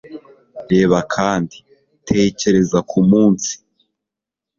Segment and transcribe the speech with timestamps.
[0.71, 1.57] Reba kandi:
[2.07, 3.51] tekereza kumunsi